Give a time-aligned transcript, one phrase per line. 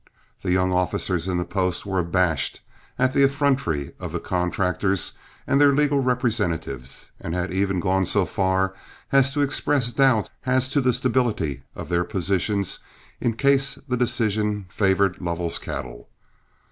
[0.41, 2.61] The younger officers in the post were abashed
[2.97, 5.13] at the effrontery of the contractors
[5.45, 8.73] and their legal representatives, and had even gone so far
[9.11, 12.79] as to express doubts as to the stability of their positions
[13.19, 16.09] in case the decision favored Lovell's cattle.